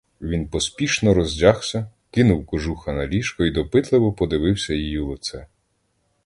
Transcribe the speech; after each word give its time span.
Він 0.21 0.47
поспішно 0.47 1.13
роздягся, 1.13 1.91
кинув 2.11 2.45
кожуха 2.45 2.93
на 2.93 3.07
ліжко 3.07 3.45
й 3.45 3.51
допитливо 3.51 4.13
подивився 4.13 4.73
їй 4.73 4.99
у 4.99 5.07
лице. 5.09 5.47